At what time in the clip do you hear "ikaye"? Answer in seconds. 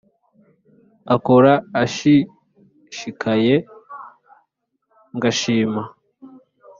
3.11-3.55